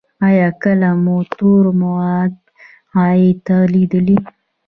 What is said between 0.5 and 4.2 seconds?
کله مو تور مواد غایطه لیدلي؟